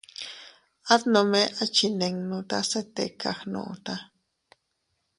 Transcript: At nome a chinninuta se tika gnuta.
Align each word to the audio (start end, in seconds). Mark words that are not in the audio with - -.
At 0.93 1.03
nome 1.15 1.41
a 1.61 1.65
chinninuta 1.75 2.57
se 2.71 2.81
tika 2.95 3.31
gnuta. 3.39 3.95